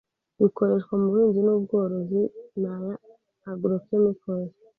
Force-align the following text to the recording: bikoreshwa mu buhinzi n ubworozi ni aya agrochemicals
bikoreshwa 0.41 0.93
mu 1.01 1.07
buhinzi 1.11 1.39
n 1.43 1.49
ubworozi 1.55 2.21
ni 2.59 2.67
aya 2.75 2.93
agrochemicals 3.51 4.53